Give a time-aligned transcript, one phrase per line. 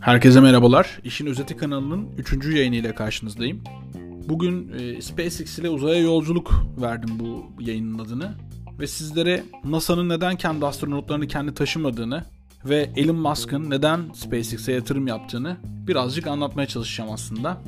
[0.00, 1.00] Herkese merhabalar.
[1.04, 2.56] İşin Özeti kanalının 3.
[2.56, 3.64] yayını ile karşınızdayım.
[4.28, 8.34] Bugün e, SpaceX ile uzaya yolculuk verdim bu yayının adını.
[8.78, 12.24] Ve sizlere NASA'nın neden kendi astronotlarını kendi taşımadığını
[12.64, 17.62] ve Elon Musk'ın neden SpaceX'e yatırım yaptığını birazcık anlatmaya çalışacağım aslında.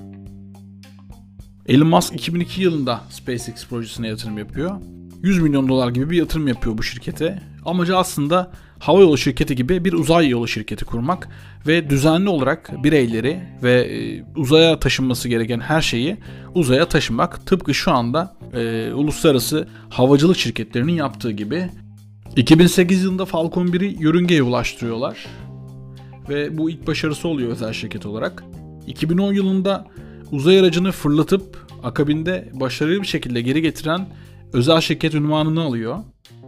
[1.67, 4.81] Elon Musk 2002 yılında SpaceX projesine yatırım yapıyor.
[5.23, 7.52] 100 milyon dolar gibi bir yatırım yapıyor bu şirkete.
[7.65, 11.29] Amacı aslında havayolu şirketi gibi bir uzay yolu şirketi kurmak
[11.67, 16.17] ve düzenli olarak bireyleri ve e, uzaya taşınması gereken her şeyi
[16.55, 17.47] uzaya taşımak.
[17.47, 21.69] Tıpkı şu anda e, uluslararası havacılık şirketlerinin yaptığı gibi.
[22.37, 25.27] 2008 yılında Falcon 1'i yörüngeye ulaştırıyorlar.
[26.29, 28.45] Ve bu ilk başarısı oluyor özel şirket olarak.
[28.87, 29.87] 2010 yılında
[30.33, 34.09] uzay aracını fırlatıp akabinde başarılı bir şekilde geri getiren
[34.53, 35.99] özel şirket ünvanını alıyor.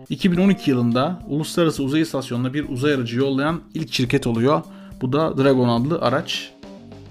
[0.08, 4.62] 2012 yılında Uluslararası Uzay İstasyonu'na bir uzay aracı yollayan ilk şirket oluyor.
[5.00, 6.52] Bu da Dragon adlı araç.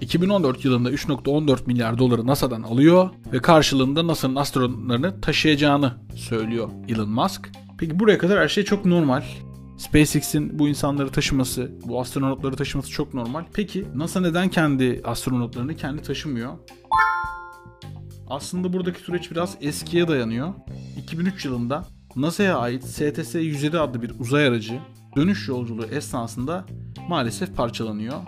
[0.00, 7.50] 2014 yılında 3.14 milyar doları NASA'dan alıyor ve karşılığında NASA'nın astronotlarını taşıyacağını söylüyor Elon Musk.
[7.78, 9.22] Peki buraya kadar her şey çok normal.
[9.78, 13.44] SpaceX'in bu insanları taşıması, bu astronotları taşıması çok normal.
[13.52, 16.52] Peki NASA neden kendi astronotlarını kendi taşımıyor?
[18.28, 20.54] Aslında buradaki süreç biraz eskiye dayanıyor.
[20.98, 21.84] 2003 yılında
[22.16, 24.78] NASA'ya ait STS-107 adlı bir uzay aracı
[25.16, 26.64] dönüş yolculuğu esnasında
[27.08, 28.20] maalesef parçalanıyor.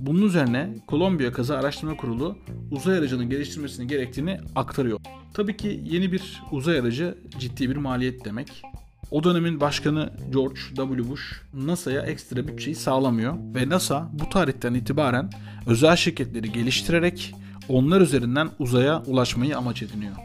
[0.00, 2.38] Bunun üzerine Kolombiya Kaza Araştırma Kurulu
[2.70, 5.00] uzay aracının geliştirmesini gerektiğini aktarıyor.
[5.34, 8.62] Tabii ki yeni bir uzay aracı ciddi bir maliyet demek.
[9.10, 11.08] O dönemin başkanı George W.
[11.08, 15.30] Bush NASA'ya ekstra bütçeyi sağlamıyor ve NASA bu tarihten itibaren
[15.66, 17.34] özel şirketleri geliştirerek
[17.68, 20.16] onlar üzerinden uzaya ulaşmayı amaç ediniyor.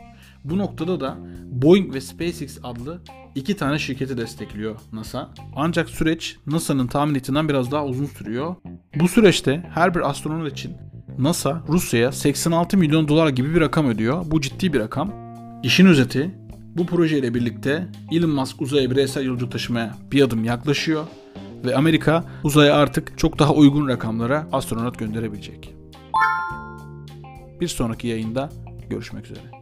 [0.43, 1.17] Bu noktada da
[1.51, 3.01] Boeing ve SpaceX adlı
[3.35, 5.29] iki tane şirketi destekliyor NASA.
[5.55, 8.55] Ancak süreç NASA'nın tahmin ettiğinden biraz daha uzun sürüyor.
[8.95, 10.73] Bu süreçte her bir astronot için
[11.19, 14.25] NASA Rusya'ya 86 milyon dolar gibi bir rakam ödüyor.
[14.31, 15.13] Bu ciddi bir rakam.
[15.63, 16.31] İşin özeti
[16.77, 21.03] bu projeyle birlikte Elon Musk uzaya bireysel yolcu taşımaya bir adım yaklaşıyor
[21.65, 25.75] ve Amerika uzaya artık çok daha uygun rakamlara astronot gönderebilecek.
[27.61, 28.49] Bir sonraki yayında
[28.89, 29.60] görüşmek üzere.